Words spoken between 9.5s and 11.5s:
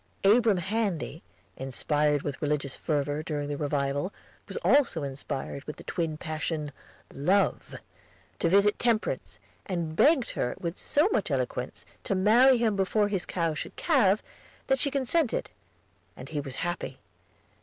and begged her, with so much